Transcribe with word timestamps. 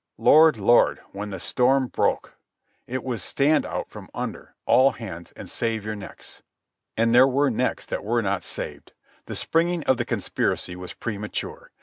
Lord, 0.17 0.57
Lord, 0.57 0.99
when 1.11 1.29
the 1.29 1.39
storm 1.39 1.85
broke! 1.85 2.33
It 2.87 3.03
was 3.03 3.21
stand 3.21 3.67
out 3.67 3.91
from 3.91 4.09
under, 4.15 4.55
all 4.65 4.93
hands, 4.93 5.31
and 5.35 5.47
save 5.47 5.85
your 5.85 5.95
necks. 5.95 6.41
And 6.97 7.13
there 7.13 7.27
were 7.27 7.51
necks 7.51 7.85
that 7.85 8.03
were 8.03 8.23
not 8.23 8.41
saved. 8.41 8.93
The 9.27 9.35
springing 9.35 9.83
of 9.83 9.97
the 9.97 10.05
conspiracy 10.05 10.75
was 10.75 10.93
premature. 10.93 11.69